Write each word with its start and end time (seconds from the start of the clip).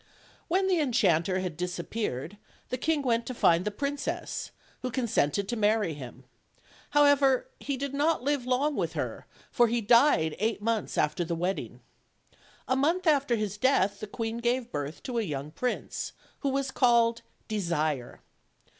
When 0.47 0.65
the 0.67 0.79
enchanter 0.79 1.41
had 1.41 1.55
disappeared 1.55 2.37
the 2.69 2.77
king 2.79 3.03
went 3.03 3.27
to 3.27 3.35
find 3.35 3.63
the 3.65 3.69
princess, 3.69 4.49
who 4.81 4.89
consented 4.89 5.47
to 5.49 5.55
marry 5.55 5.93
him; 5.93 6.23
however, 6.89 7.45
he 7.59 7.77
did 7.77 7.93
not 7.93 8.23
live 8.23 8.47
long 8.47 8.75
with 8.75 8.93
her, 8.93 9.27
for 9.51 9.67
he 9.67 9.79
died 9.79 10.35
eight 10.39 10.59
months 10.59 10.97
after 10.97 11.23
the 11.23 11.35
wedding. 11.35 11.81
A 12.67 12.75
month 12.75 13.05
after 13.05 13.35
his 13.35 13.57
death 13.59 13.99
the 13.99 14.07
queen 14.07 14.39
gave 14.39 14.71
birth 14.71 15.03
to 15.03 15.19
a 15.19 15.21
young 15.21 15.51
prince, 15.51 16.13
who 16.39 16.49
was 16.49 16.71
called 16.71 17.21
"Desire." 17.47 18.21